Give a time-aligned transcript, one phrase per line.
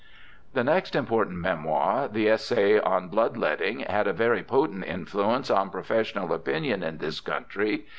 [0.55, 5.69] The next important memoir, the essay on Blood letting, had a very potent influence on
[5.69, 7.85] professional opinion in this country.